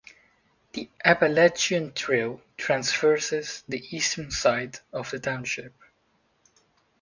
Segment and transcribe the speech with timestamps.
[0.73, 5.75] The Appalachian Trail traverses the eastern side of the township.